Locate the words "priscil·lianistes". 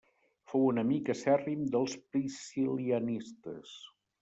2.15-3.79